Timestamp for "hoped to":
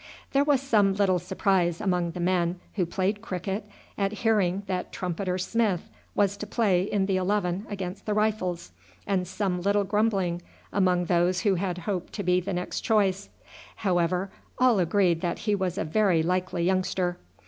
11.77-12.23